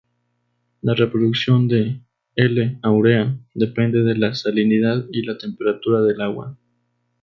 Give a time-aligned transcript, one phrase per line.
[0.81, 2.01] La reproducción de
[2.35, 2.79] "L.
[2.81, 6.57] aurea" depende de la salinidad y la temperatura del agua.